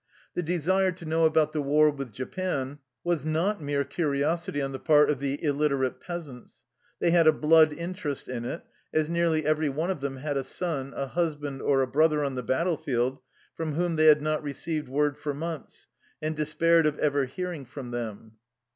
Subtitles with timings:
[0.33, 4.79] The desire to know about the war with Japan was not mere curiosity on the
[4.79, 6.65] part of the illiterate peasants.
[6.99, 10.43] They had a blood interest in it, as nearly every one of them had a
[10.43, 13.19] son, a hus band or a brother on the battlefield,
[13.55, 15.87] from whom they had not received word for months,
[16.19, 18.37] and de spaired of ever hearing from them.